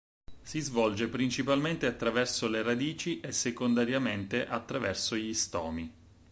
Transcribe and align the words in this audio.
Si 0.41 0.61
svolge 0.61 1.07
principalmente 1.09 1.85
attraverso 1.85 2.47
le 2.47 2.63
radici 2.63 3.19
e 3.19 3.31
secondariamente 3.31 4.47
attraverso 4.47 5.15
gli 5.15 5.31
stomi. 5.31 5.93